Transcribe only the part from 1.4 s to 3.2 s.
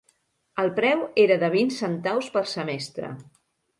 de vint centaus per semestre.